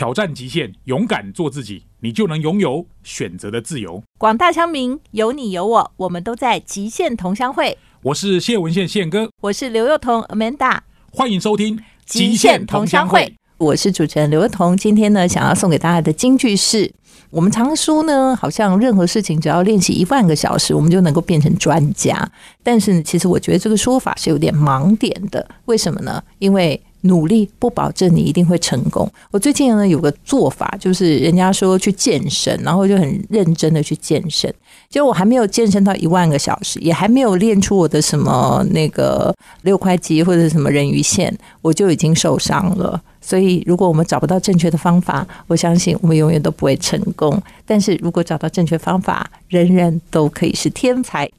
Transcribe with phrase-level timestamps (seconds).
[0.00, 4.02] 挑战极限，勇敢做自己，你就能拥有选择的自由。
[4.16, 7.76] 广大乡民，有你有我，我们都在极限同乡会。
[8.04, 10.78] 我是谢文宪宪哥，我是刘幼彤 Amanda，
[11.12, 11.76] 欢迎收听
[12.06, 13.26] 《极限同乡会》。
[13.58, 16.90] 我是主持人刘幼彤，今天呢，想要送给大家的金句是：
[17.28, 22.26] 我们常说呢，好像任何事情只要练习一万个小时，我们就能够变成专家。
[22.62, 25.46] 但是，其实我觉得这个说法是有点盲点的。
[25.66, 26.24] 为什么呢？
[26.38, 29.10] 因为努力不保证你一定会成功。
[29.30, 34.52] 我最近呢有个做法，就是人家说去健身，然后就很认真的去健身。
[34.88, 43.00] 结果我还没有健身到一万个小时，也还没有练出我的什么那个六块肌或者什么人鱼线，我就已经受伤了。
[43.20, 47.40] 所以，如果我们找不到正确的方法，我相信我们永远都不会成功。
[47.66, 51.30] 但是如果找到正确方法，人人都可以是天才。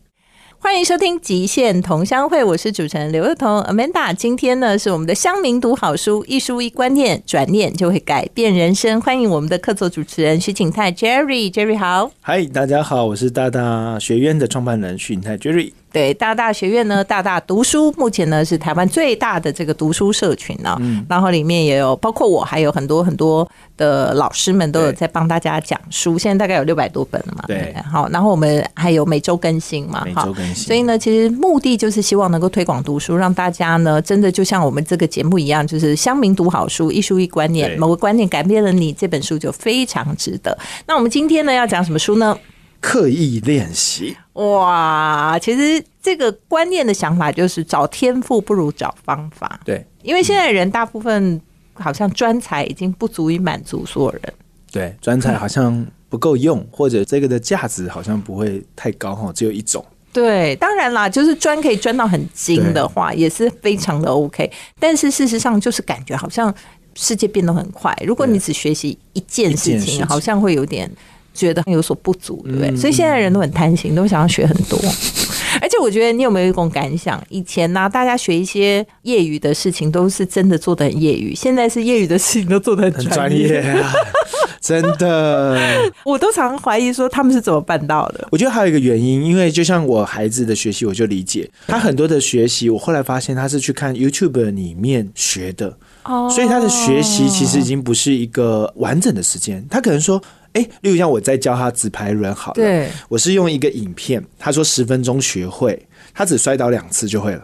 [0.64, 4.14] 欢迎收听《极限同乡会》，我是主持人刘幼彤 Amanda。
[4.14, 9.02] 今天呢是我们的乡民读好书，一书一观念，转念就会改变人生。
[9.02, 12.12] 欢迎我们的客座主持人徐景泰 Jerry，Jerry 好。
[12.22, 15.72] 嗨，大家好，我是大大学院的创办人徐景泰 Jerry。
[15.92, 20.78] 对大大学院呢，大大读书目前呢是台湾最大的这个读书社群呢，
[21.10, 27.44] 然后里面也有包括我，还有很多很多的老师们都有在帮大家讲书，现在大概有六百多本了嘛。
[27.48, 30.68] 对，好，然后我们还有每周更新嘛，每周更新。
[30.68, 40.58] 所以呢，其实目的就是希望能够推广读书，让大家呢真的就像我们这个节目一样，就是乡民读好书，一书一观念，某个观念改变了你，这本书就非常值得。
[40.88, 42.38] 那我们今天呢要讲什么书呢？
[42.82, 49.60] 刻意练习哇，其实这个观念的想法就是找天赋不如找方法。
[49.64, 51.40] 对，因为现在人大部分
[51.76, 54.34] 好像专才已经不足以满足所有人。
[54.72, 59.86] 对，专才好像不够用，或者这个的价值好像不会太高哈，只有一种。
[60.12, 64.52] 对，当然啦，就是专可以专到很精的话，也是非常的 OK。
[64.80, 66.54] 但是事实上，就是感觉好像
[66.96, 70.90] 世界变得很快，如果你只学习一件事情，好像会有点。
[71.34, 72.76] 觉得有所不足，对不对？
[72.76, 74.80] 所以现在人都很贪心，都想要学很多。
[75.62, 77.22] 而且我觉得你有没有一种感想？
[77.30, 83.64] 以前呢，大家学一些业余的事情，都是真的做的很业余；现在是业余的事情都做的很专业。
[84.62, 85.60] 真的，
[86.06, 88.28] 我都常怀疑说他们是怎么办到的。
[88.32, 92.70] 我觉得还有一个原因，因为就像我孩子的学习，我就理解他很多的学习。
[92.70, 99.66] 我后来发现他是去看 YouTube 里面学的，哦，所以他的学习其实已经不是一个完整的时间。
[99.70, 100.22] 他可能说。
[100.54, 105.82] 哎，例如像我在教他直排轮，好了，对，我是用一个影片，他说十分钟学会，
[106.14, 107.42] 他只摔倒两次就会了，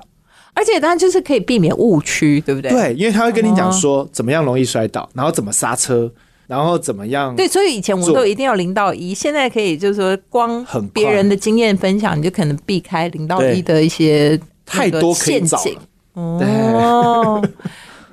[0.53, 2.69] 而且他就是可以避免误区，对不对？
[2.69, 6.11] 对，因为他会跟你讲说怎么样容易摔倒，然后怎么刹车，
[6.47, 7.33] 然后怎么样。
[7.33, 15.77] 对，所以以前我们都一定要零到一，现在可以就是说光别人的经验分享，你就可能避开零到一的一些太多陷阱
[16.11, 17.41] 哦。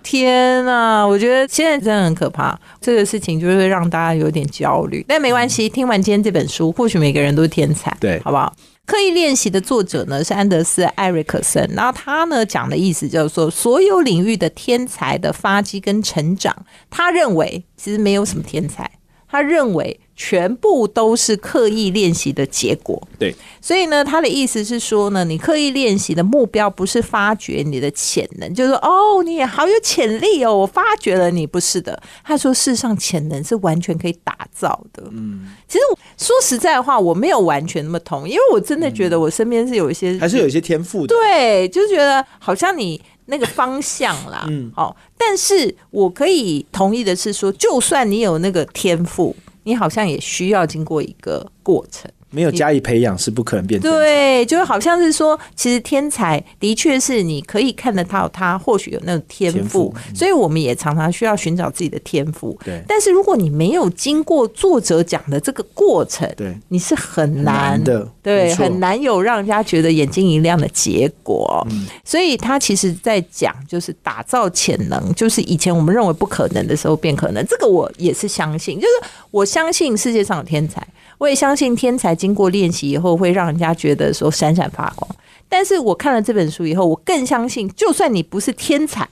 [0.05, 5.05] 天呐，我觉得现在真的很可怕，这个事情就会让大家有点焦虑。
[5.09, 8.55] 但没关系，听完今天这本书，或许每个人都是天才，对，好不好？
[8.87, 16.55] 刻意练习的作者呢是安德斯·艾瑞克森，然后他呢讲的意思就是说，所有领域的天才的发迹跟成长，
[16.91, 18.91] 他认为其实没有什么天才，
[19.35, 19.99] 他认为。
[20.17, 23.03] 全部都是刻意练习的结果。
[23.19, 32.01] 对，所以呢，他的意思是说呢，你刻意练习的目标不是发掘你的潜能，就是说，哦，你也好有潜力哦，我发掘了你，不是的。
[32.23, 35.03] 他说，世上潜能是完全可以打造的。
[35.11, 35.85] 嗯，其实
[36.17, 41.13] 说实在话，我没有完全那么同，因为我真的觉得我身边是有一些，还是有一些天赋的。
[41.13, 49.35] 对，就是觉得好像你那个方向啦，嗯，好，但是我可以同意的是说，就算你有那个天赋。
[49.67, 52.11] 你好像也需要经过一个过程。
[52.35, 53.91] 没有加以培养是不可能变成。
[53.91, 62.59] 对，就好像是说，其实天才的确是你可以看得到他或许有那种天赋，所以我们也常常需要寻找自己的天赋。
[62.65, 71.65] 对，但是如果你没有经过作者讲的这个过程，对，你是很难的，对，很难有让人家觉得眼睛一亮的结果。
[72.05, 77.45] 所以他其实在讲，就是打造潜能，就是以前我们认为不可能的时候变可能。
[77.47, 80.85] 这个我也是相信，就是我相信世界上有天才。
[81.19, 85.09] 我也相信天才经过练习以后会让人家觉得说闪闪发光。
[85.49, 89.09] 但是我看了这本书以后，我更相信，就算你不是天才，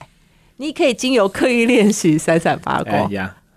[0.57, 3.09] 你可以经由刻意练习闪闪发光，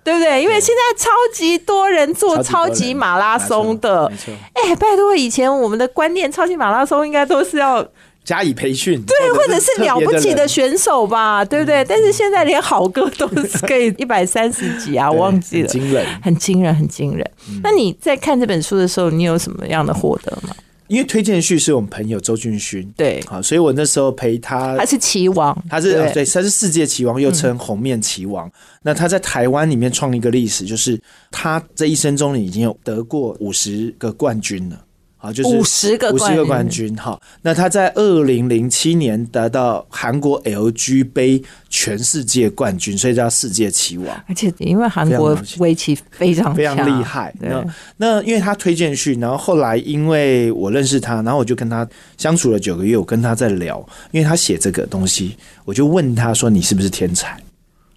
[0.05, 0.43] 对不对？
[0.43, 4.11] 因为现在超级多人做超级马拉松的，
[4.53, 7.87] 哎，拜托，以前我们的观念，超级马拉松应该都是要。
[8.27, 11.85] 加以培训，对，或者是了不起的选手吧，对不对？
[11.85, 17.25] 但是现在连好歌都是可以一百三十几啊， 我忘记了，惊人，很惊人，很惊人。
[17.63, 20.55] 那你在看这本书的时候，你有什么样的获得吗？
[20.89, 28.49] 因为推荐序是我们朋友周俊勋，对，好，所以我那时候陪他他，是棋王，他是对对，他是世界棋王，又称红面棋王。
[28.83, 31.01] 那他在台湾里面创一个历史，就是
[31.33, 34.81] 他这一生中已经有得过五十个冠军了。
[35.27, 36.95] 好，就是50个五十个冠冠军。
[36.95, 44.25] 哈，那他在二零零七年得到韩国 LG 杯全世界冠军，所以叫世界棋王。
[44.29, 47.35] 而且因为韩国围棋非常非常厉害。
[47.41, 47.65] 那
[47.97, 51.87] 那因为他推荐去，然后后来因为我认识他，然后我就跟他
[52.17, 57.37] 相处了九个月，我跟他在聊，因为他写这个东西，我就问他说：“你是不是天才？”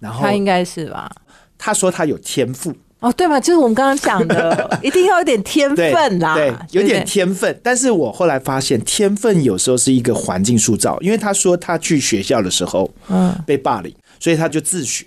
[0.00, 1.10] 然后他应该是吧？
[1.56, 3.40] 他说他有天赋，哦，对嘛？
[3.40, 7.58] 就是我们刚刚讲的， 一定要有点天分啦，对，有点天分。
[7.62, 15.06] 但是我后来发现，天分有时候是一个环境塑造，因为他说他去学校的时候，嗯被霸凌，所以他就自学。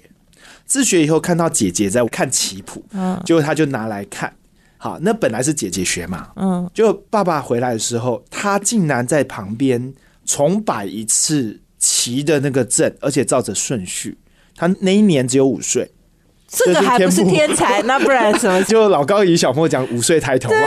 [0.65, 4.33] 自学以后看到姐姐在看棋谱，嗯结果他就拿来看。
[4.77, 9.93] 好，那本来是姐姐学嘛，嗯，就爸爸回来的时候，他竟然在旁边
[10.25, 14.17] 重摆一次棋的那个阵，而且照着顺序。
[14.55, 15.89] 他那一年只有五岁，
[16.55, 18.61] 这个还不是天才，那不然什么？
[18.65, 20.57] 就老高与小莫讲五岁抬头嘛，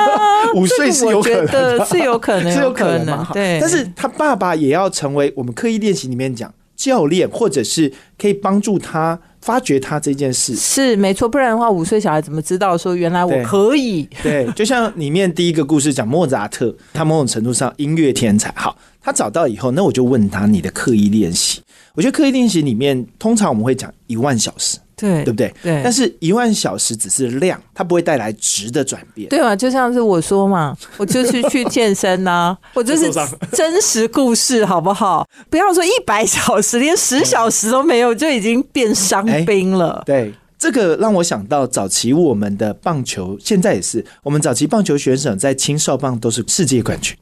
[0.56, 3.28] 五岁是有可能的，是有可能， 是有可可能嘛？
[3.32, 3.58] 对。
[3.60, 10.56] 但是他爸爸也要成为我们刻意练习里面讲教练，或者是可以帮助他发掘他这件事。
[10.56, 14.08] 是没错，不然的话，五岁小孩怎么知道说原来我可以？
[14.22, 18.50] 对，就像里面第一个故事讲莫扎特，他某种程度上音乐天才。
[18.56, 21.60] 好，他找到以后，那我就问他你的刻意练习。
[21.94, 25.52] 我觉得刻意练习里面，通常我们会讲一万小时，对对不对？
[25.62, 29.28] 对但是一万小时只是量，它不会带来值的转变。
[29.28, 29.54] 对嘛？
[29.54, 33.10] 就像是我说嘛， 我就是去健身呐、 我就是
[33.52, 35.26] 真实故事，好不好？
[35.50, 40.02] 不要说一百小时，连十小时都没有，就已经变伤兵了。
[40.06, 47.14] 对，这个让我想到早期我们的棒球，现在也是，我们早期棒球选手在青少棒都是世界冠军，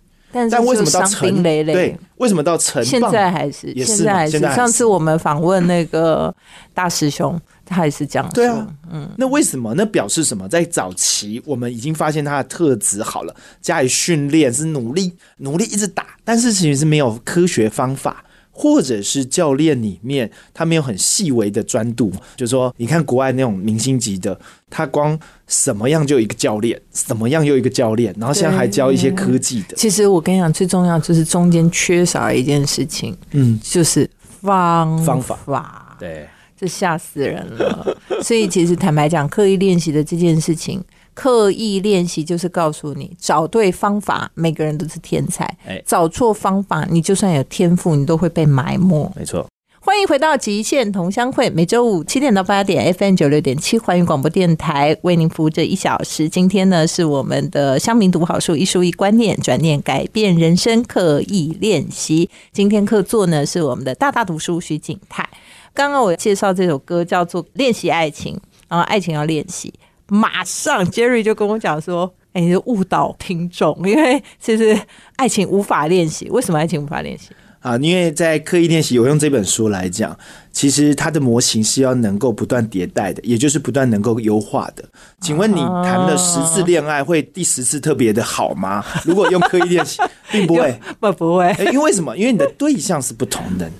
[0.50, 1.72] 但为什么伤到成兵累累？
[1.72, 4.40] 对，为什么到成现在还是，也是现在还是。
[4.40, 6.34] 上次我们访问那个
[6.74, 8.34] 大师兄，他也是这样说。
[8.34, 9.72] 对啊，嗯，那为什么？
[9.76, 10.48] 那表示什么？
[10.48, 18.24] 在早期我们已经发现他的特质好了，加以训练是努力努力一直打，但是其实是没有科学方法。
[18.56, 24.38] 或者是教练里面他没有很细微的专注，就是说，你看国外那种明星级的，
[24.70, 25.18] 他光
[25.48, 34.08] 什么样就一个教练，什么样又一个教练，然后现在还教一些科技的，其实我跟你讲，最重要就是中间缺少一件事情，嗯，就是
[34.40, 35.96] 方方法法。
[35.98, 37.96] 对，这吓死人了。
[38.22, 40.80] 所以其实坦白讲，刻意练习的这件事情，
[41.14, 49.10] 刻意练习就是告诉你，找对方法，每个人都是天才；哎找错方法，你就算有天赋，你都会被埋没。
[49.16, 49.46] 没错，
[49.80, 56.28] 欢迎回到极限同乡会，每周五七点到八点，FM 九六点七环宇广播电台为您服务这一小时。
[56.28, 62.28] 今天呢是我们的乡民读好书，一书一观念，转念改变人生，刻意练习。
[62.50, 65.28] 今天客座呢是我们的大大读书徐景泰。
[65.74, 68.34] 刚刚我介绍这首歌叫做《练习爱情》，
[68.68, 69.74] 然后爱情要练习，
[70.08, 72.14] 马上 Jerry 就跟我讲说。
[72.34, 74.76] 哎，你就误导听众，因为其实
[75.14, 76.28] 爱情无法练习。
[76.30, 77.28] 为什么爱情无法练习？
[77.60, 80.18] 啊，因为在刻意练习，我用这本书来讲，
[80.50, 84.82] 其实它的模型是要能够不断迭代的，也就是不断能够优化的。
[85.20, 88.84] 请问你谈了十次恋爱，会第十次特别的好吗？
[89.04, 90.02] 如果用刻意练习，
[90.32, 90.76] 并不会。
[90.98, 92.16] 不不会，哎，因为什么？
[92.16, 93.70] 因为你的对象是不同的，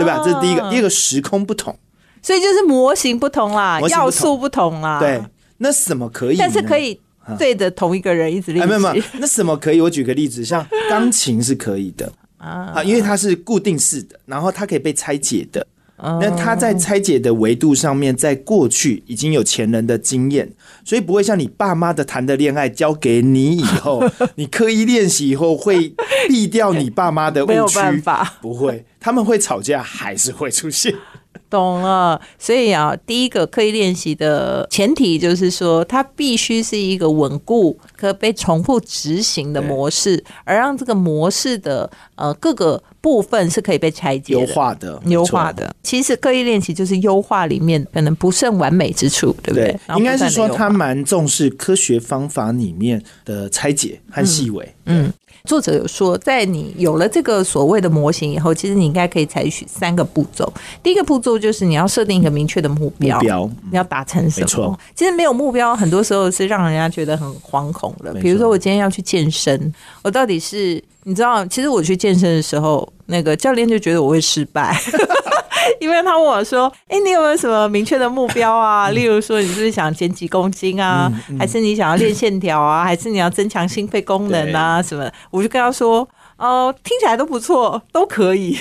[0.00, 0.20] 对吧？
[0.24, 1.78] 这是第一个，第二个时空不同，
[2.20, 4.98] 所以就是模型不同啦，要素不同啦。
[4.98, 5.22] 对。
[5.58, 6.38] 那什么可以呢？
[6.40, 7.00] 但是可以
[7.38, 8.68] 对着同一个人一直练哎，习。
[8.70, 9.80] 没有没有，那什么可以？
[9.80, 15.66] 我举个例子，像钢琴是可以的啊，因为它是固定式的，然后它可以被拆解的。
[15.96, 20.52] 那它在拆解的维度上面，在过去已经有前人的经验，
[20.84, 25.94] 所以不会像你爸妈的谈的恋爱交给你以后， 你刻意练习以后会
[26.28, 27.52] 避掉你爸妈的误区。
[27.54, 30.92] 没有办法，不会，他们会吵架，还是会出现。
[31.50, 45.70] 懂了，所以啊，第一个刻意练习的前提就是说，它必须是一个稳固、可被重复执行的模式，而让这个模式的呃各个部分是可以被拆解、优化的、优化的。
[45.82, 49.66] 其实刻意练习就是优化里面可能不甚完美之处，对不对？
[49.86, 54.74] 对，应该是说他蛮重视科学方法里面的拆解和细微。
[54.86, 55.12] 嗯。
[55.46, 60.50] 作者有说，在你有了这个所谓的模型以后，其实你应该可以采取三个步骤。
[60.82, 64.80] 第一个步骤就是你要设定一个明确的目标，目标你要达成什么没错？
[64.94, 68.14] 其实没有目标，很多时候是让人家觉得很惶恐的。
[68.14, 69.70] 比如说，我今天要去健身，
[70.02, 71.44] 我到底是你知道？
[71.46, 74.76] 其实我去健身的时候，那个教练就觉得我会失败。
[75.80, 78.90] 因为他问我说：“哎、你有没有什么明确的目标啊？
[78.90, 81.10] 例如说，你是不是想减几公斤啊？
[81.38, 82.84] 还是你想要练线条啊？
[82.84, 84.82] 还是你要增强心肺功能啊？
[84.82, 86.06] 什么？”我就跟他说
[86.36, 88.58] ：“哦、听起来都不错，都可以。”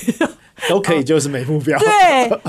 [0.70, 1.78] 都可以，就是没目标。
[1.80, 1.88] 对，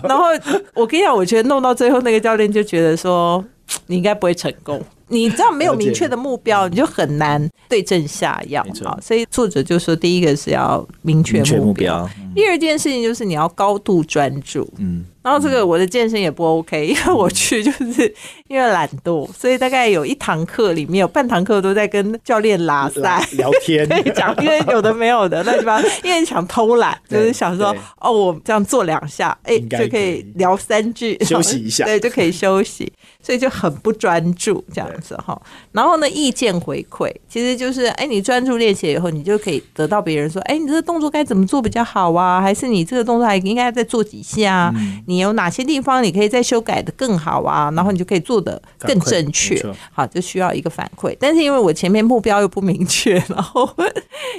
[0.03, 0.27] 然后
[0.75, 3.45] 我跟你讲，我觉得弄到最后，那个教练就觉得说，
[3.87, 4.81] 你应该不会成功。
[5.09, 8.99] 你知道没有明确的目标，你就很难对症下药啊。
[9.03, 14.67] 所以作者就说，第一个是要明确目标，第二件事情就是你要高度专注。
[14.79, 18.15] 嗯，然后这个我的健身也不 OK，因为我去就是
[18.47, 23.27] 因为懒惰，所以大概有一堂课里面有半堂课都在跟教练拉塞。
[23.33, 31.87] 聊天， 对，讲因为有的没有的，那地方 因为想偷懒，就是想说哦，我这样做两下，哎，就可以聊三句，休息一下。
[31.89, 35.41] 对，就可以休息，所以就很不专注这样子哈。
[35.73, 42.43] 然后呢，意见回馈其实就是，哎，你专注练习以后，你就可以得到别人说，哎，你这个动作该怎么做比较好啊？
[42.43, 44.53] 还是你这个动作还应该再做几下？
[44.53, 44.73] 啊？
[44.77, 45.03] 嗯。
[45.14, 47.71] 你有哪些地方你可以再修改的更好啊？
[47.75, 49.61] 然后你就可以做的更正确。
[49.93, 51.17] 好，就需要一个反馈。
[51.21, 53.69] 但是因为我前面目标又不明确，然后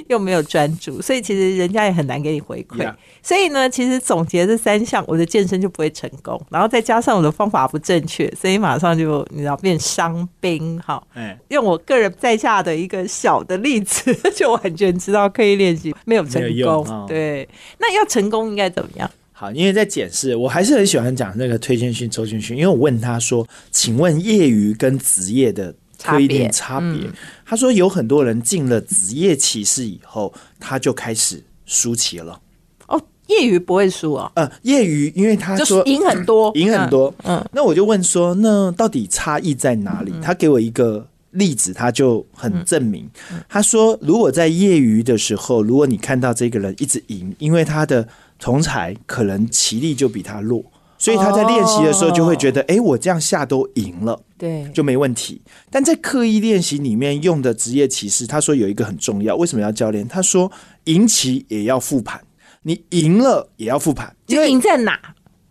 [0.08, 2.84] 又没有专注，所以其实人家也很难给你回馈。
[2.84, 6.40] Yeah 所以呢，其实总结这三项，我的健身就不会成功。
[6.48, 10.80] 然后再加上我的方法不正确，所以马上就你知道变伤兵。
[10.80, 16.86] 好，哎，用我个人在下的一个小的例子， 就完全知道刻意练习没有成功。
[16.88, 19.10] 哦对，那要成功应该怎么样？
[19.38, 27.06] 好，因为在检视，我还是很喜欢讲那个推荐训、抽签训，因为我问他说：“请问业余跟职业的刻意练差别？”
[27.44, 32.40] 他说有很多人进了职业骑士以后，他就开始输棋了。
[32.86, 40.14] 哦，业余不会输哦，呃，业余，因为他就赢很多， 赢很多，嗯那我就问说，那到底差异在哪里？
[40.22, 43.06] 他给我一个例子，他就很证明。
[43.50, 50.64] 他说，如果在业余的时候，如果你看到这个人一直赢，因为他的同才可能棋力就比他弱，
[50.98, 54.20] 所以他在练习的时候就会觉得，哎、我这样下都赢了。
[54.38, 55.40] 对，就没问题。
[55.70, 60.06] 但在刻意练习里面用的职业棋士，他说有一个很重要，为什么要教练？
[60.06, 60.50] 他说
[60.84, 62.20] 赢棋也要复盘，
[62.62, 65.00] 你赢了也要复盘，因就为赢在哪？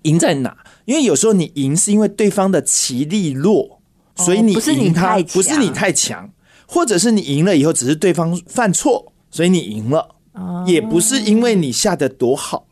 [0.04, 0.56] 赢在哪？
[0.86, 3.82] 因为有时候你赢是因为对方的棋力弱，
[4.18, 6.30] 所以你不是赢他不是你太强，
[6.68, 10.16] 或者是你赢了以后只是对方犯错，所以你赢了，
[10.68, 12.65] 也不是因为你下的多好，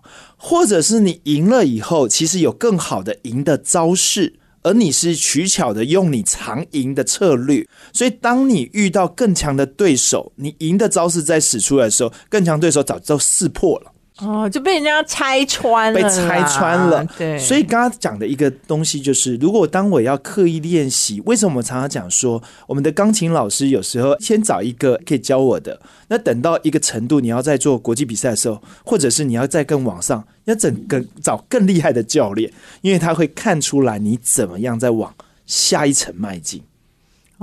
[0.45, 4.33] 或者是你赢了以后其实有更好的赢的招式。
[4.65, 13.92] 而你是取巧的用你常赢的策略，所以当你遇到更强的对手，你赢的招式在使出来的时候，更强对手早就识破了。
[14.25, 17.06] 哦，就被人家拆穿了被，拆穿了。
[17.18, 32.51] 对，所以刚刚讲的一个东西就是，如果当我要刻意练习，为什么我们常常讲说，我们的钢琴老师有时候先找一个可以教我的，那等到一个程度，你要在做国际比赛的时候，或者是你要再更往上，要整个找更厉害的教练，
[32.82, 35.13] 因为他会看出来你怎么样在往
[35.46, 36.62] 下一层迈进。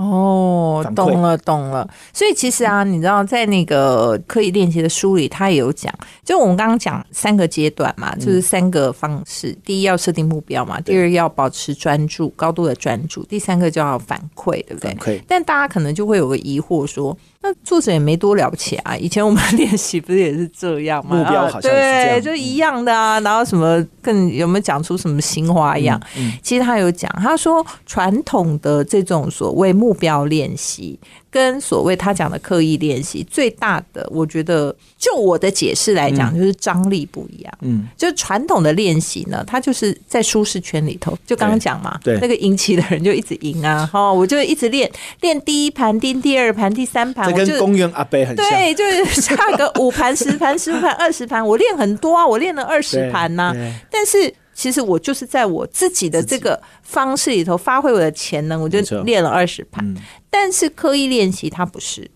[0.01, 1.87] 哦懂了，懂了。
[2.13, 5.93] 所以其实啊，你知道，在那个刻意练习的书里，他也有讲，
[6.25, 9.53] 就我们刚刚讲三个阶段嘛，就是三个方式。
[9.63, 15.15] 第一要设定目标嘛，第二要保持专注，高度的专注，第三个就要反馈，对不对反？
[15.15, 21.17] 馈但大家可能就会有个疑惑说，那作者也没多了不起啊，以前我们练习不是也是这样吗？
[21.17, 23.19] 啊目标好像是这样对，就一样的啊。
[23.21, 25.99] 然后什么更有没有讲出什么新花样？
[26.19, 37.59] 嗯其实他有讲，他说传统的这种所谓目标练习，跟所谓他讲的刻意练习，最大的我觉得，就我的解释来讲，就是张力不一样。
[37.61, 42.19] 嗯，就传统的练习呢，它就是在舒适圈里头，就刚刚讲嘛，对。
[42.21, 48.49] 那个赢棋的人就一直赢啊， 哈，我就一直练练第一盘、练第二盘、第三盘，就跟公园阿伯很像。
[48.51, 53.55] 对，就是下个五盘、十盘、十五盘、二十盘，我练很多啊，我练了二十对盘呐、
[53.91, 59.83] 但是其实我就是在我自己的这个方式里头发挥我的潜能，我就练了二十盘。
[59.87, 59.97] 嗯
[60.29, 62.09] 但是刻意练习它不是，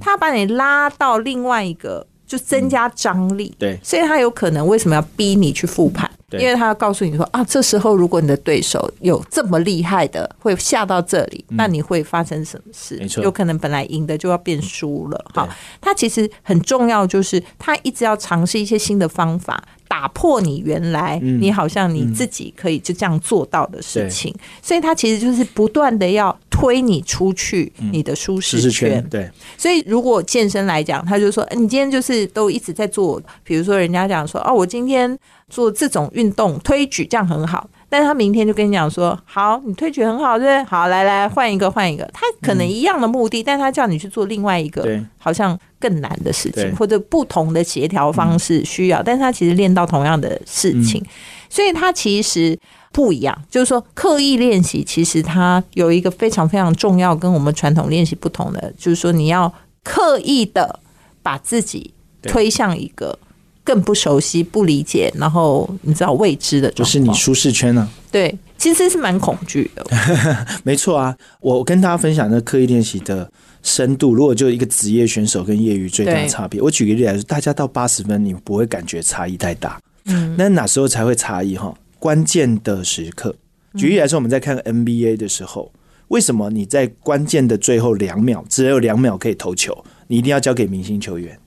[0.00, 3.54] 它把你拉到另外一个，就增加张力。
[3.56, 6.10] 对所以他有可能为什么要逼你去复盘？
[6.32, 12.96] 因为他要告诉你说啊，这时候如果你的对手有这么厉害的，会下到这里，那你会发生什么事？
[12.96, 15.24] 嗯没错有可能本来赢的就要变输了。
[15.32, 15.48] 对好，
[15.80, 24.34] 他其实很重要，就是他一直要尝试一些新的方法，打破你原来嗯你好像你自己可以就这样做到的事情。
[24.62, 29.06] 所以他其实就是不断的要推你出去你的舒适圈圈。
[29.10, 35.18] 对，所以如果健身来讲，他就说，哎你今天就是都一直在做，比如说人家讲说，哦，我今天
[35.50, 37.68] 做这种运动推举，这样很好。
[37.92, 40.64] 但是他明天就跟你讲说，好，你推举很好，对不对？
[40.64, 42.08] 好，来来换一个，换一个。
[42.14, 51.04] 他可能一样的目的，但他叫你去做另外一个，好像更难的事情，或者不同的协调方式需要，但是他其实练到同样的事情，
[51.50, 52.58] 所以他其实
[52.92, 53.38] 不一样。
[53.50, 59.52] 就是说，刻意练习其实它有一个非常非常重要，跟我们传统练习不同的，就是说你要
[59.84, 60.80] 刻意的
[61.22, 63.18] 把自己推向一个
[63.64, 69.86] 更不熟悉、不理解，然后你知道未知的就是你舒适圈呢、对，其实是蛮恐惧的。
[70.64, 73.30] 没错啊，我跟大家分享的刻意练习的
[73.62, 79.80] 深度，如果就一个职业选手跟业余最大的差别，我举个例来说，大家到八十分，你不会感觉差异太大。
[80.06, 81.72] 嗯，那哪时候才会差异哈？
[82.00, 83.32] 关键的时刻，
[83.76, 85.70] 举例来说，我们在看 NBA 的时候，
[86.08, 91.38] 为什么你在关键的最后两秒，只有两秒可以投球，你一定要交给明星球员？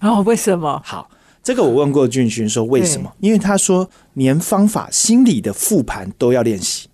[0.00, 0.82] 哦，为什么？
[0.84, 1.08] 好，
[1.44, 3.12] 这个我问过俊勋说为什么？
[3.20, 6.88] 因为他说连方法、心理的复盘都要练习，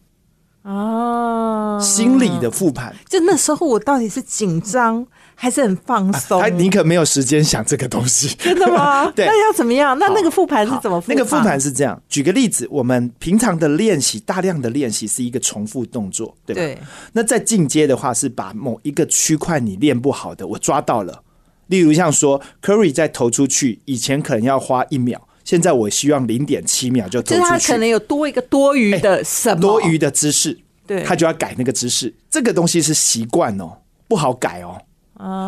[0.62, 2.92] 哦，心理的复盘。
[3.08, 6.40] 就那时候我到底是紧张还是很放松？
[6.42, 8.34] 他你可没有时间想这个东西。
[8.38, 9.08] 真的吗？
[9.14, 9.96] 对那要怎么样？
[10.00, 11.58] 那那个复盘是怎么复那个复盘？
[11.58, 16.60] 是这样，举个例子，我们平常的练习，大量的练习是一个重复动作，对吧？
[16.60, 16.78] 对，
[17.12, 21.22] 那在进阶的话，是把某一个区块你练不好的，我抓到了。
[21.70, 32.14] 例如像说，Curry 在投出去以前可能要花一秒，现在我希望零点七秒就投就是他，可能有多一个多余的什么多余的姿势，对他就要改那个姿势。
[32.30, 34.76] 这个东西是习惯哦，不好改哦。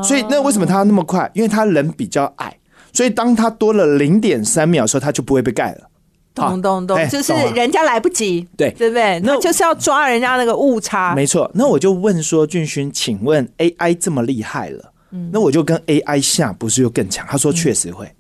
[0.03, 1.31] 所以那为什么他那么快？
[1.35, 2.57] 因为他人比较矮，
[2.93, 5.89] 所以当他多了零点三秒的时候，他就不会被盖了。
[6.35, 9.21] 懂懂懂哎，就是人家来不及，对对不对？
[9.21, 11.15] 那那就是要抓人家那个误差。
[11.15, 14.92] 没错，那我就问说，俊勋，请问 AI 这么厉害了，
[15.31, 17.27] 那我就跟 AI 下，不是又更强？
[17.29, 18.11] 他说确实会，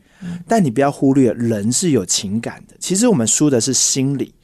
[0.46, 2.75] 但你不要忽略人是有情感的。
[2.78, 4.34] 其实我们输的是心理、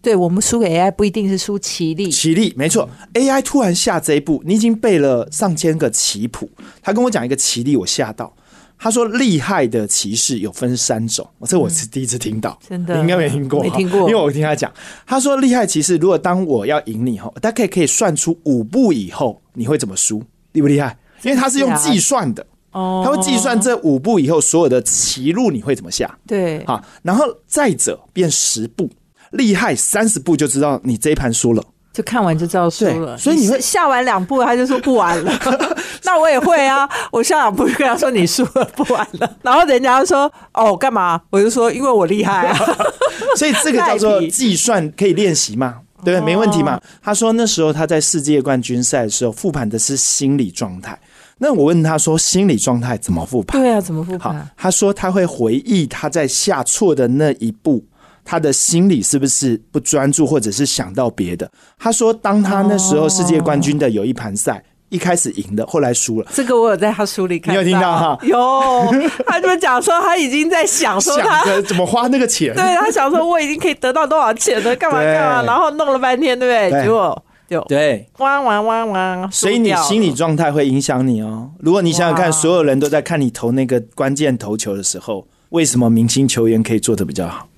[0.00, 2.88] 对我们输给 AI 不一定是输棋力，棋力，没错。
[3.14, 6.48] AI 突然下这一步，你已经背了上千个棋谱，
[6.80, 8.34] 他跟我讲一个棋力，我吓到。
[8.80, 14.72] 他说厉害的骑士有分三种，这我是第一次听到，真的你应该没听过，没听过因为我听他讲，
[15.04, 20.22] 他说厉害骑士，如果当我要赢你后，大概可以算出五步以后你会怎么输，
[20.52, 20.96] 厉不厉害？
[21.22, 28.90] 因为他是用计算的，哦他会计算这五步以后所有的棋路你会怎么下，对，好，然后再者变十步，
[29.32, 31.62] 厉害三十步就知道你这一盘输了。
[31.90, 33.18] 就看完就知道输了。
[33.18, 35.32] 所以你会下完两步，他就说不玩了。
[36.04, 39.36] 那我也会啊，我下两步就跟他说你输了，不玩了。
[39.42, 41.20] 然后人家说哦干嘛？
[41.30, 42.56] 我就说因为我厉害啊。
[43.36, 46.20] 所以这个叫做计算可以练习嘛，对？
[46.20, 46.80] 没问题嘛。
[47.02, 50.96] 他说那时候他在世界冠军赛的时候复盘的是心理状态。
[51.38, 53.60] 那我问他说心理状态怎么复盘？
[53.60, 57.84] 对啊，怎么复盘？，他说他会回忆他在下错的那一步，
[58.24, 61.50] 他的心里是不是不专注，或者是想到别的？
[61.78, 68.92] 他说，当他那时候世界冠军的有一盘赛，一开始赢的，后来输了，这个我有在他书里看你有听到哈有，
[69.26, 72.54] 他就讲说他已经在想说他想怎么花那个钱。
[72.54, 76.70] 对他想说我已经可以得到多少钱了，干嘛干嘛，然后弄了半天，对不对？
[76.70, 81.50] 对结果就对，哇哇哇哇，所以你心理状态会影响你哦。
[81.60, 87.48] 如果你想想看，所有人都在看你投那个关键投球的时候，为什么明星球员可以做的比较好？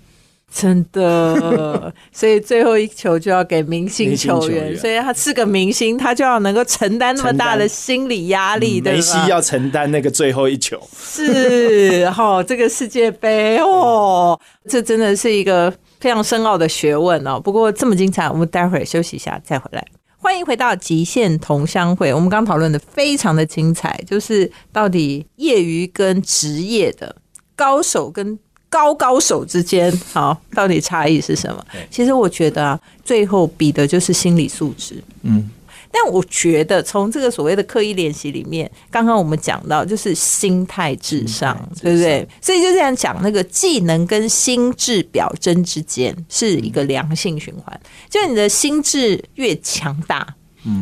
[0.53, 8.95] 真的， 所以最后一球就要给明星球员，球员所以他是个明星，他就要能够承担那么大的心理压力，对？
[8.95, 10.81] 梅西要承担那个最后一球。
[10.97, 17.39] 是哈、这个世界杯哦，这真的是一个非常深奥的学问哦。
[17.39, 19.87] 不过这么精彩，我们待会儿休息一下再回来。
[20.17, 27.15] 欢迎回到极限同乡会，我们刚讨论的非常的精彩，就是到底业余跟职业的
[27.55, 31.65] 高手跟高高手之间，好，到底差异是什么？
[31.91, 35.03] 其实我觉得啊，最后比的就是心理素质。
[35.23, 35.51] 嗯，
[35.93, 42.27] 但我觉得从这个所谓的刻意练习里面，刚刚我们讲到就是心态至上，对不对？
[42.41, 50.27] 所以就这样讲，那个技能跟心智表征之间是一个良性循环，就你的心智越强大。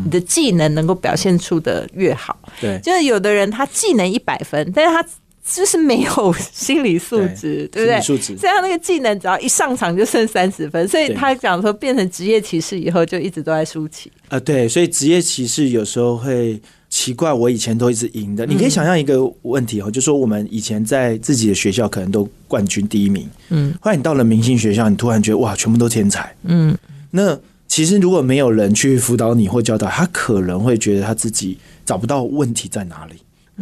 [0.04, 5.08] 你的技能能够表现出的越好，对就是有的人他技能一百分，但是他
[5.50, 8.36] 就是没有心理素质，对不对？
[8.36, 14.12] 这样那个技能只要一上场就剩三十分，所以他讲说变成职业骑士以后就一直都在输棋。
[14.28, 18.44] 啊，对，所以职业骑士有时候会奇怪，我以前都一直赢的。
[18.44, 26.76] 你可以想象一个问题哦，就说我们以前在自己的学校可能都冠军第一名，嗯，后来你到了明星学校，你突然觉得哇，全部都天才，嗯，
[27.10, 33.14] 那其实如果没有人去辅导你或教导，他可能会觉得他自己找不到问题在哪里。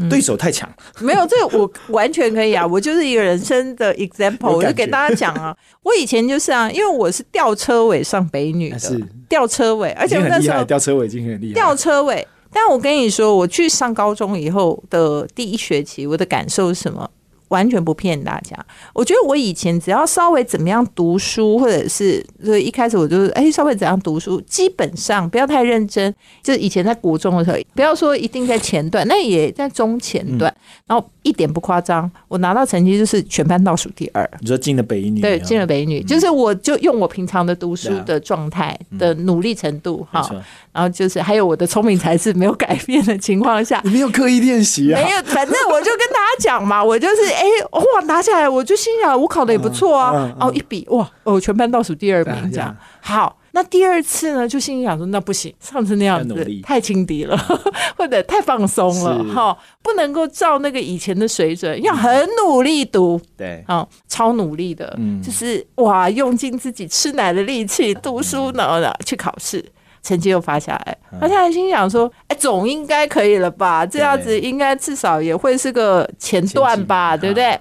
[0.08, 0.68] 对手太强。
[1.00, 11.54] 没有这个我完全可以啊， 我就是一个人生的 example，我就给大家讲啊， 我以前就是啊，因为我是吊车尾上北女的是，吊车尾，而且很厉害，我那时候吊车尾已经很厉害。
[11.54, 12.26] 吊车尾。
[12.52, 17.10] 但我跟你说，我去上高中以后的第一学期，我的感受是什么？
[17.48, 18.56] 完全不骗大家。
[18.92, 26.14] 我觉得我以前只要稍微怎么样读书，或者是就是一开始我就是哎稍微怎样读书，基本上不要太认真。
[26.42, 30.54] 就以前在国中的时候，不要说一定在前段，那也在中前段，
[30.86, 34.28] 然后一点不夸张，我拿到成绩就是全班倒数第二。
[34.40, 40.28] 你说进了北一女，对，进了北一女，就是我就用我平常的读书的状态的努力程度哈
[40.72, 45.10] 然后就是还有我的聪明才智没有改变的情况下，你没有刻意练习啊没。
[45.10, 50.36] 有，反正我就跟大家讲嘛，我就是哎、哇拿下来，我就心想我考的也不错啊，嗯嗯嗯。
[50.38, 52.74] 然后一比哇，哦全班倒数第二名这样。
[53.00, 57.36] 好，那第二次呢，就心里想说那不行，上次那样子太轻敌了，
[57.96, 59.32] 或者太放松了是。
[59.32, 63.20] 哈，不能够照那个以前的水准，要很努力读。
[63.36, 65.22] 对，哦，超努力的，嗯。
[65.22, 69.64] 就是哇，用尽自己吃奶的力气读书呢，然后去考试，
[70.06, 70.96] 成绩又发下来。
[71.10, 73.84] 嗯他现在心想说，哎，总应该可以了吧？
[73.84, 77.58] 这样子应该至少也会是个前段吧，对不对？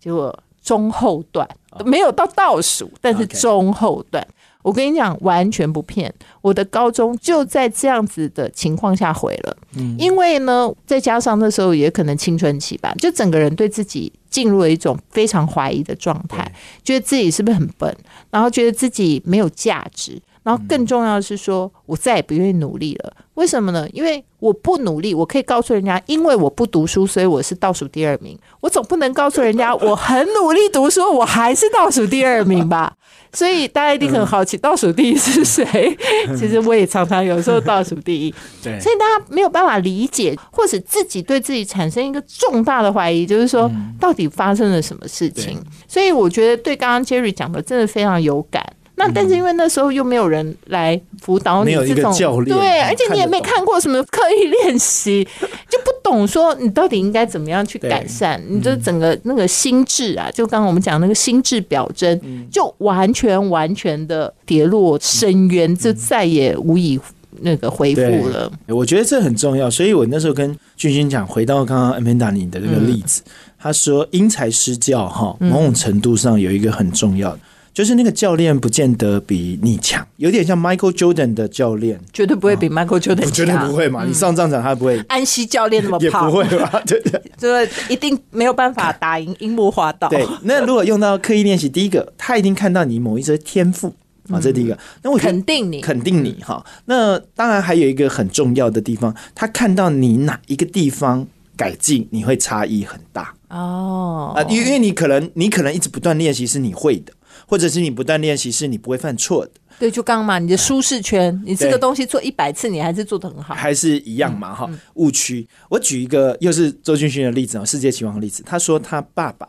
[0.00, 1.48] 结果中后段
[1.84, 4.26] 没有到倒数，但是中后段。
[4.62, 6.10] 我跟你讲，完全不骗。
[6.40, 9.54] 我的高中就在这样子的情况下毁了，
[9.98, 16.50] 因为呢，再加上那时候也可能青春期吧，就整个人对自己进入了一种非常怀疑的状态，
[16.82, 17.94] 觉得自己是不是很笨，
[18.30, 23.12] 然后觉得自己没有价值，然后更重要的是说，我再也不愿意努力了。
[23.34, 23.88] 为什么呢？
[23.92, 28.38] 因为我不努力，我可以告诉人家，因为我不读书，所以我是倒数第二名。
[28.60, 32.92] 我总不能告诉人家， 我很努力读书，我还是倒数第二名吧？
[33.32, 35.96] 所以大家一定很好奇，倒数第一是谁？
[36.38, 38.34] 其实我也常常有时候倒数第一。
[38.62, 45.58] 对所以大家没有办法理解，或者自己对自己产生一个重大的怀疑，就是说到底发生了什么事情。
[45.88, 48.64] 所以我觉得对刚刚 Jerry 讲的真的非常有感。
[48.96, 55.26] 那但是因为那时候又没有人来辅导你这种教练对，而且你也没看过什么刻意练习，
[55.68, 62.46] 就不懂说你到底应该怎么样去改善你这整个那个心智啊，就刚刚我们讲那个心智表征，嗯。
[62.50, 67.00] 就完全完全的跌落深渊，就再也无以
[67.40, 68.48] 那个恢复了。
[68.68, 73.22] 我觉得这很重要，所以我那时候跟俊勋讲，回到刚刚 Amanda 你的这个例子，
[73.58, 77.40] 他说因材施教哈，某种程度上有一个很重要的，
[77.74, 86.80] 就是那个教练不见得比你强，有点像 Michael Jordan 的教练，绝对不会比 Michael Jordan 强绝对不会嘛，你上战场他不会，安西教练那么 也不，会吧？
[86.86, 90.08] 对对这一定没有办法打赢樱木花道。
[90.08, 90.24] 对。
[90.42, 93.92] 那如果用到刻意练习，第一个他一定看到你某一些天赋
[94.30, 94.78] 啊，这第一个。
[95.02, 96.64] 那我肯定你，肯定你哈。
[96.84, 107.12] 那当然还有一个很重要的地方，他看到你哪一个地方改进，你会差异很大哦啊、因因为你可能你可能一直不断练习是你会的，
[107.46, 113.54] 或者是你不断练习是你不会犯错的，对，就刚嘛，你的舒适圈，你这个东西做一百次，你还是做的很好。
[113.54, 114.70] 还是一样嘛哈。
[114.94, 118.42] 误区，我举一个又是周俊勋的例子啊，世界棋王的例子。
[118.44, 119.48] 他说他爸爸。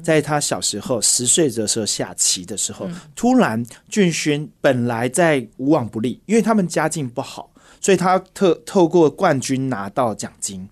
[0.00, 7.50] 在他小时候十岁的时候下棋的时候，突然俊勋本来在无往不利，因为他们家境不好，
[7.80, 10.68] 所以他特透过冠军拿到奖金，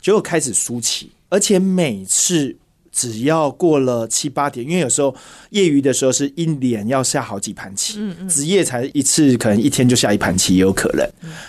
[0.00, 2.56] 结果开始输棋，而且每次
[2.92, 5.14] 只要过了七八点，因为有时候
[5.50, 11.08] 业余的时候是一连要下好几盘棋，职业才一次可能一天就下一盘棋也有可能，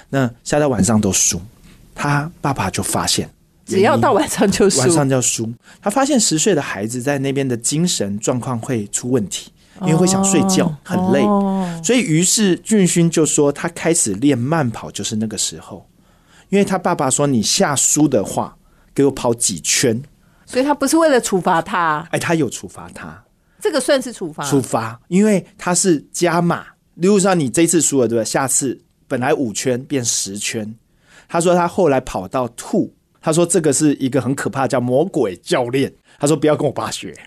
[0.10, 1.41] 那下到晚上都输，
[1.93, 3.29] 他爸爸就发现。
[3.65, 5.49] 只要到晚上就输晚，上就要输。
[5.82, 9.51] 他发现十岁的孩子在那边的精神状况会出问题，
[9.82, 11.21] 因为会想睡觉，哦很累。
[11.21, 15.86] 哦所以于是俊勋就说，他开始练慢跑就是那个时候，
[16.49, 18.56] 因为他爸爸说，你下输的话，
[18.93, 20.01] 给我跑几圈。
[20.54, 23.22] 所以他不是为了处罚他，哎，他有处罚他，
[23.60, 24.48] 这个算是处罚。
[24.48, 26.66] 处罚，因为他是加码。
[26.94, 28.26] 例如说，你这次输了，对不对？
[28.26, 30.72] 下次本来五圈变十圈。
[31.28, 35.92] 他说他后来跑到吐，他说这个是一个很可怕，叫魔鬼教练。
[36.20, 37.18] 他说不要跟我爸学，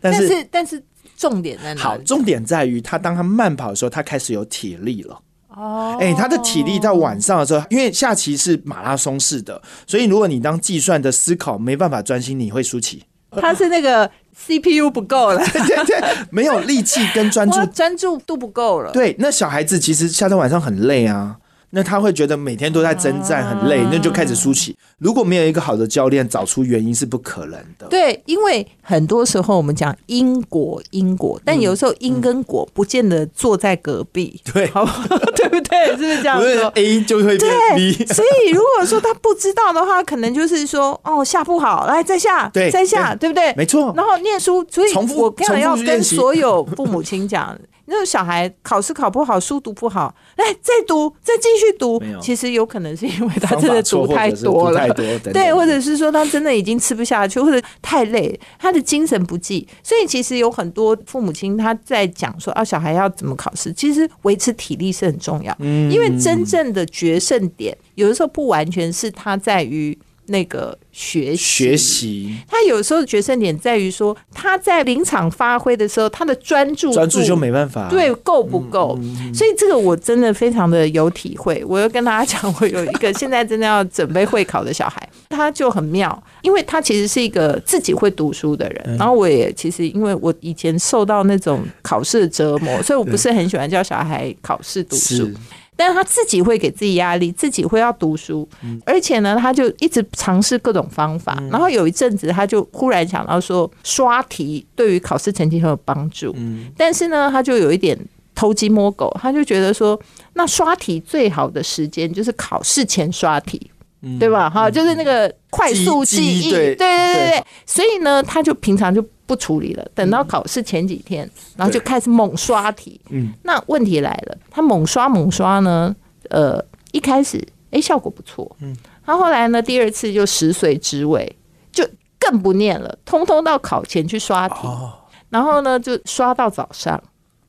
[0.00, 0.82] 但 但是是但是
[1.16, 2.02] 重点在哪好，里？
[2.02, 5.22] 重点在于他当他慢跑的时候，他开始有体力了。
[5.56, 13.02] 哦，哎、他的体力到晚上的时候，因为下棋是马拉松式的，所以如果你当计算的思考没办法专心，你会输棋。
[13.40, 18.92] 他是那个 CPU 不够了，对对， 没有力气跟专注，专注度不够了。
[18.92, 21.38] 对，那小孩子其实下到晚上很累啊。
[21.74, 24.76] 那他会觉得每天都在征战很累，那就开始输起。
[24.98, 27.86] 如果没有一个好的教练，找出原因是不可能的。
[27.88, 35.08] 对，因为很多时候我们讲因果因果，但有时候因跟果不见得坐在隔壁，对，好不？
[35.34, 35.86] 对不对？
[35.92, 38.06] 是不是这样说？A 就会变对，B。
[38.06, 43.52] 所以如果说他不知道的话，可能就是说，哦，下不好，来再下，对再下，对不对？
[43.54, 55.32] 没错然后念书，所以重复我刚才要跟所有父母亲讲，那种小孩考试考不好，书读不好，来再读，再继续读其实有可能是因为他真的读太多了，太多，等等。
[55.32, 65.90] 对，或者是说他真的已经吃不下去，或者太累，他的精神不济，所以其实有很多父母亲他在讲说啊，小孩要怎么考试，其实维持体力是很重要，嗯。
[65.90, 71.76] 因为真正的决胜点有的时候不完全是他在于那个学习学。
[71.76, 77.88] 习他有时候决胜点在于说，他在临场发挥的时候，他的专注专注就没办法。
[77.88, 78.98] 对，够不够？
[79.34, 81.64] 所以这个我真的非常的有体会。
[81.66, 88.96] 我又跟大家讲，我有一个现在真的要准备会考的小孩，他就很妙，因为他其实是一个自己会读书的人。
[88.96, 95.34] 然后我也其实因为我以前受到那种考试的折磨，所以我不是很喜欢教小孩考试读书是。
[95.76, 98.48] 但是他自己会给自己压力，自己会要读书，
[98.84, 101.36] 而且呢，他就一直尝试各种方法。
[101.50, 106.34] 然后有一阵子，他就忽然想到说，刷题对于考试成绩很有帮助。
[106.76, 107.98] 但是呢，他就有一点
[108.34, 109.98] 偷鸡摸狗，他就觉得说，
[110.34, 113.70] 那刷题最好的时间就是考试前刷题。
[114.18, 114.50] 对吧？
[114.50, 117.44] 哈，就是那个快速记忆，记忆对对对对对对。
[117.64, 123.00] 所以呢，他就平常就不处理了，等到考试前几天，然后就开始猛刷题。
[123.10, 125.94] 嗯，那问题来了，他猛刷猛刷呢，
[126.30, 126.60] 呃，
[126.90, 131.36] 一开始哎效果不错，嗯，他后来呢第二次就食髓知味，
[131.70, 131.88] 就
[132.18, 134.92] 更不念了，通通到考前去刷题，哦，
[135.30, 137.00] 然后呢就刷到早上。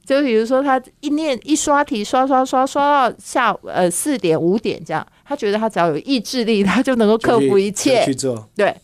[0.05, 8.15] 就比如说，他一念一刷题，刷刷刷刷到下午呃四点五点这样，他觉得他只要有意志力， 他就能够克服一切就去。
[8.15, 8.49] 做。
[8.55, 8.75] 对，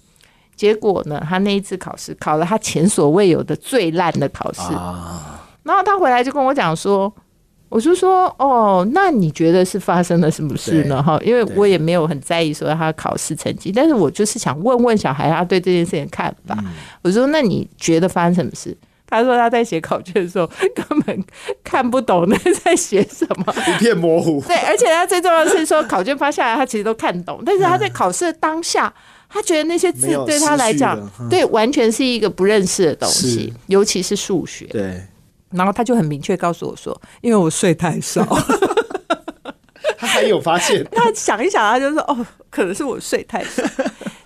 [0.55, 7.13] 结果呢，他那一次考试考了他前所未有的最烂的考试，啊，然后他回来就跟我讲说，
[7.69, 11.01] 我就说哦，那你觉得是发生了什么事呢？
[11.01, 16.57] 哈，因为我也没有很在意说他考试成绩，但是我就是想问问小孩他对这件事情的看法。
[17.03, 18.75] 我说那你觉得发生什么事？
[19.09, 20.45] 他说他在写考卷的时候
[20.75, 21.23] 根本
[21.63, 24.41] 看不懂那 在写什么，一片模糊。
[24.47, 28.93] 对，而且他最重要的是说，考卷发下来他其实都看懂，但是他在考试的当下，
[29.27, 34.65] 他觉得那些字对他来讲对完全是一个不认识的东西，尤其是数学。
[34.65, 35.01] 对，
[35.51, 38.25] 然后他就很明确告诉我说，因为我睡太少。
[39.97, 43.61] 他还有发现，他想一想，他就说：“哦，可能是我睡太少。”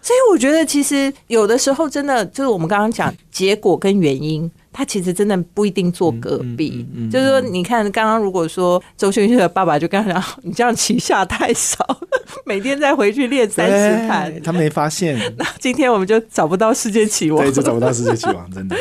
[0.02, 6.86] 所以我觉得，其实有的时候真的就是我们刚刚讲结果跟原因，他其实真的不一定坐隔壁。
[7.10, 11.78] 就是说，你看刚刚如果说周轩轩的爸爸就跟他讲：“你这样棋下太少，
[12.46, 15.18] 每天再回去练三十盘， 他没发现，
[15.62, 17.46] 今天我们就找不到世界棋王。
[17.46, 17.54] 对，。
[17.54, 18.76] 就找不到世界棋王，真的。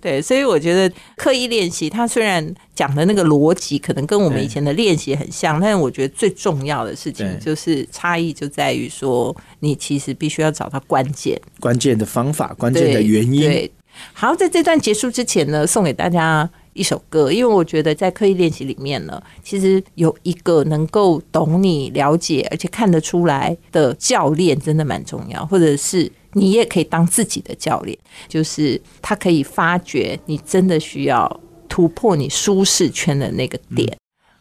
[0.00, 13.70] 对，所以我觉得刻意练习，他虽然讲的那个逻辑可能跟我们以前的练习很像，但是我觉得最重要的事情就是差异就在于说，你其实必须要找到关键，关键的方法，关键的原因，对，
[14.12, 26.10] 好，在这段结束之前呢，送给大家一首歌，因为我觉得在刻意练习里面呢，其实有一个能够懂你、了解，而且看得出来的教练，真的蛮重要，或者是。
[26.32, 27.96] 你也可以当自己的教练，
[28.28, 33.96] 就是他可以发掘你真的需要突破你舒适圈的那个点。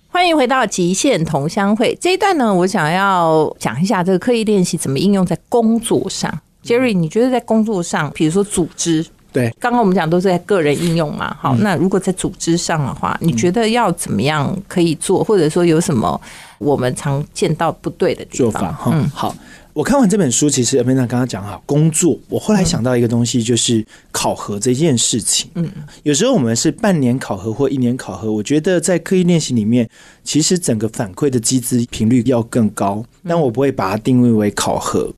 [0.09, 6.37] 欢迎回到极限同乡会这一段呢，我想要讲一下这个刻意练习怎么应用在工作上。
[6.65, 16.19] Jerry，你觉得在工作上，比如说组织，对，刚刚我们讲都是在个人应用嘛，好，那如果在组织上的话，你觉得要怎么样可以做，或者说有什么
[16.57, 18.37] 我们常见到不对的地方？
[18.37, 18.91] 做法哈。
[18.93, 19.35] 嗯，好，
[19.73, 25.51] 我看完这本书，其实 Amanda 刚刚讲好工作，我后来想到一个东西，就是考核这件事情。
[25.55, 25.69] 嗯，
[26.03, 29.89] 有时候我们是半年考核或一年考核，我觉得在刻意练习里面，
[30.23, 35.11] 其实整个反馈的机制频率要更高，但我不会把它定位为考核，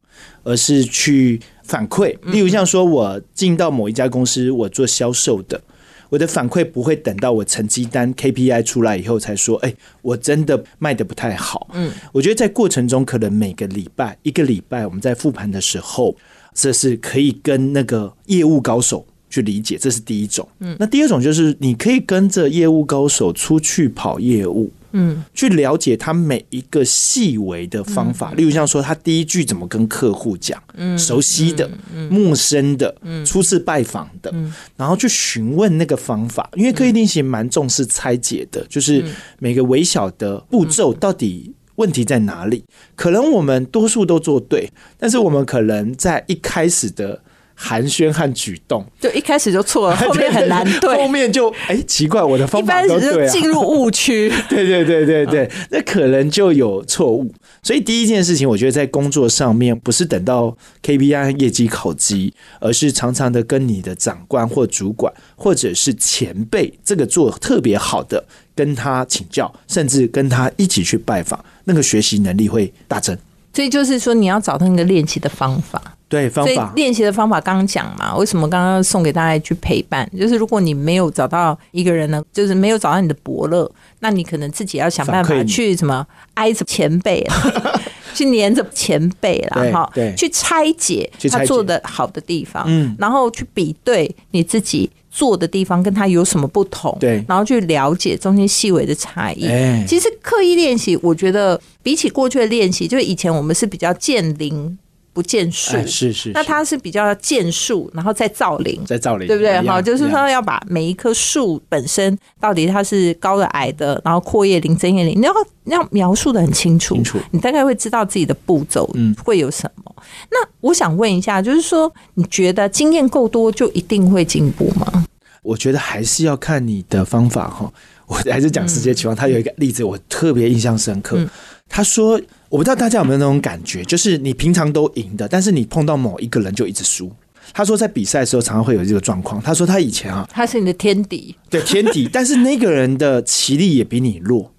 [0.43, 2.17] 而是去反馈。
[2.31, 5.61] 例如像说我进到某一家公司，我做销售的。
[6.09, 11.67] 我的反馈不会等到我成绩单 KPI 出来以后才说，哎、我真的卖的不太好。
[11.73, 16.15] 嗯，我觉得在过程中，可能每个礼拜、一个礼拜，我们在复盘的时候，
[16.53, 20.47] 这是可以跟那个业务高手去理解，这是第一种。
[20.59, 24.71] 嗯，那第二种就是你可以跟着业务高手出去跑业务。
[24.97, 31.69] 嗯，去了解他每一个细微的方法，例如像说他第一句怎么跟客户讲，嗯，熟悉的、
[32.09, 32.93] 陌生的、
[33.25, 34.33] 初次拜访的，
[34.75, 39.03] 然后去询问那个方法，因为刻意练习蛮重视拆解的，就是
[39.39, 41.53] 每个微小的步骤到底。
[41.77, 42.63] 问题在哪里？
[42.95, 47.21] 可能我们多数都做对，但是我们可能在一开始的
[47.59, 51.07] 寒暄和举动，就一开始就错了， 后面很难对后。
[51.07, 57.33] 面就哎、奇怪，我的方法都对啊，是进入误区， 对对对对对，那可能就有错误。
[57.63, 73.17] 所以第一件事情，我觉得在工作上面，不是等到 KPI 和业绩考绩，而是常常的跟你的长官或主管，或者是前辈，这个做特别好的，跟他请教，甚至跟他一起去拜访，那个学习能力会大增。
[73.53, 75.96] 所以就是说你要找到那个练习的方法。
[76.09, 76.71] 对，方所以法。
[76.75, 80.09] 练习的方法刚刚讲嘛，为什么刚刚送给大家一句陪伴？
[80.17, 87.35] 就是如果你没有找到一个人呢，就是没有找到你的伯乐，那你可能自己要想办法去什么挨着前辈啊，
[88.15, 92.95] 去黏着前辈啦，对哈对，去拆解他做的好的地方，嗯。
[92.97, 97.23] 然后去比对你自己做的地方跟他有什么不同，对。
[97.27, 99.45] 然后去了解中间细微的差异。
[99.45, 99.83] 哎。
[99.85, 104.77] 其实刻意练习，我觉得比起过去的练习，就是以前我们是比较见林
[105.17, 109.59] 不见树，哎是是，是那它是比较见树，然后再造林，再造林，对不对？
[109.67, 119.95] 好，就是说要把每一棵树本身到底它是高的、矮的，然后阔叶林、针叶林，你要你要描述的很清楚，清楚你大概会知道自己的步骤嗯会有什么。
[120.29, 125.07] 那我想问一下，就是说，你觉得经验够多就一定会进步吗？
[125.41, 127.73] 我觉得还是要看你的方法哈。
[128.05, 131.17] 我还是讲世界期望，他有一个例子我特别印象深刻。
[131.17, 131.27] 嗯
[131.69, 132.17] 他说，
[132.49, 137.11] 我不知道大家有没有那种感觉，就是你平常都赢的，但是你碰到某一个人就一直输。
[137.53, 139.41] 他说，在比赛的时候常常会有这个状况。
[139.41, 144.51] 他说他以前啊，他是你的天敌，对天敌， 但是那个人的棋力也比你弱。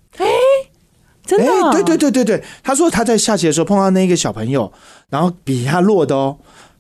[1.27, 4.73] 真的、啊对对对对对，他说他在下棋的时候碰到那个小朋友，
[5.11, 6.39] 然后比他弱的哦，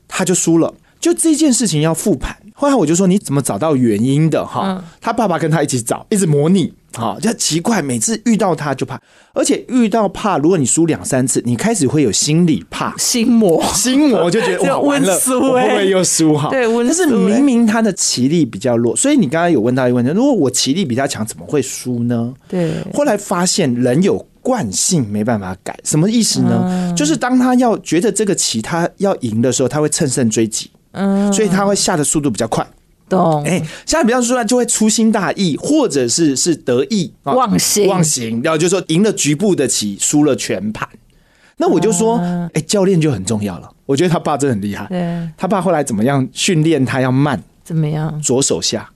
[0.09, 0.75] 他就输了。
[0.99, 2.35] 就这件事情要复盘。
[2.59, 4.77] 后来我就说你怎么找到原因的哈？
[4.77, 6.73] 嗯他爸爸跟他一起找，一直模拟。
[6.95, 9.01] 哈，就奇怪，每次遇到他就怕，
[9.33, 13.63] 而且遇到怕，如果你输两三次，你开始会有心理怕，心魔。
[13.75, 16.49] 心魔就觉得 这哇完了，我会不会又输哈？
[16.51, 22.35] 但是明明他的棋力比较弱，所以你刚刚有问到一个问题：如果我棋力比他强，怎么会输呢？
[22.49, 25.79] 对，后来发现人有惯性，没办法改。
[25.85, 26.65] 什么意思呢？
[26.65, 32.67] 嗯就是当他要觉得这个棋他要赢的时候，他会乘胜追击，嗯，所以他会下的速度比较快。
[33.09, 33.43] 懂。
[33.45, 40.89] 哎、下的比较速度就会粗心大意，或者是是得意啊忘形忘形，然后就说赢了局部的棋，输了全盘。
[41.57, 42.19] 那我就说，
[42.53, 43.69] 哎、教练就很重要了。
[43.85, 44.87] 我觉得他爸真的很厉害。
[44.89, 48.21] 对，他爸后来怎么样训练他要慢，怎么样？
[48.21, 48.89] 左手下，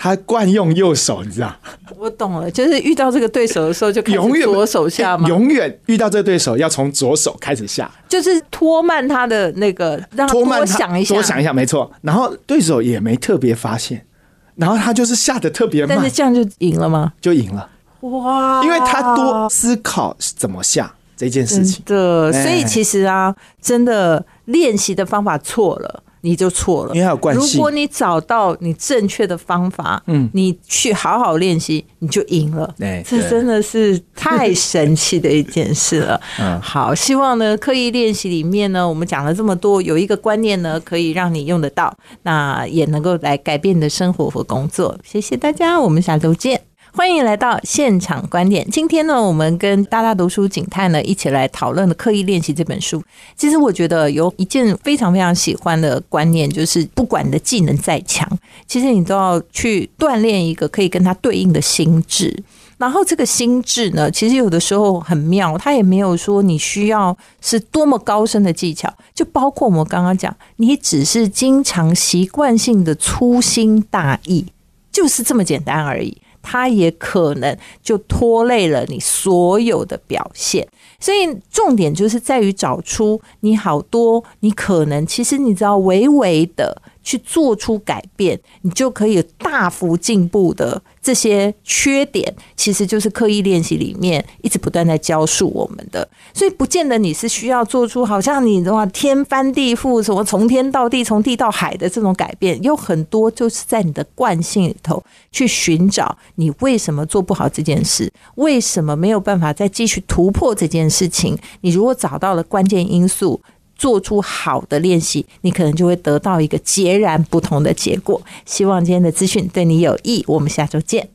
[0.00, 1.52] 他惯用右手，你知道？
[1.98, 11.90] 我懂了，就是遇到这个对手的时候就永远左手下嘛，永远遇到这个对手要从左手开始下，就是拖慢他的那个，让他多想一下，多想一下，没错。
[12.02, 14.06] 然后对手也没特别发现，
[14.54, 17.12] 然后他就是下的特别慢但是，这样就赢了吗？
[17.20, 17.68] 就赢了，
[18.02, 21.82] 哇因为他多思考怎么下这件事情。
[21.84, 26.04] 真的，哎所以其实啊，真的练习的方法错了。
[26.28, 32.74] 你就错了，因为它有惯性如果你找到你正确的方法，嗯你去好好练习，你就赢了。
[32.80, 36.20] 哎对这真的是太神奇的一件事了。
[36.38, 44.98] 嗯好，希望呢，刻意练习里面呢，我们讲了这么多，有一个观念呢，可以让你用得到，那也能够来改变你的生活和工作。
[45.02, 46.60] 谢谢大家，我们下周见。
[46.98, 48.68] 欢迎来到现场观点。
[48.72, 53.00] 今天呢，我们跟大大读书景泰呢一起来讨论的《刻意练习》这本书。
[53.36, 58.28] 其实我觉得有一件非常非常喜欢的观念，就是不管你的技能再强，
[58.66, 62.36] 其实你都要去锻炼一个可以跟它对应的心智。
[62.78, 74.46] 然后这个心智呢，其实有的时候很妙，它也没有说你需要是多么高深的技巧，就包括我们刚刚讲，你只是经常习惯性的粗心大意，
[74.90, 76.18] 就是这么简单而已。
[76.50, 80.66] 它也可能就拖累了你所有的表现，
[80.98, 96.08] 所以重点就是在于找出你好多你可能其实你只要微微的去做出改变，你就可以大幅进步的这些缺点，其实就是刻意练习里面一直不断在教述我们的。
[96.34, 111.38] 所以不见得你是需要做出好像你的话天翻地覆，什么从天到地、从地到海的这种改变，有很多就是在你的惯性里头去寻找你为什么做不好这件事，为什么没有办法再继续突破这件事情。
[111.60, 113.40] 你如果找到了关键因素。
[113.78, 118.20] 做出好的练习，你可能就会得到一个截然不同的结果。
[118.44, 121.06] 希望今天的资讯对你有益，我们下周见。